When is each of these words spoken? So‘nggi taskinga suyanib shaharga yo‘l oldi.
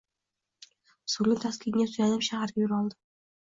So‘nggi 1.15 1.35
taskinga 1.43 1.87
suyanib 1.93 2.25
shaharga 2.31 2.65
yo‘l 2.65 2.75
oldi. 2.81 2.99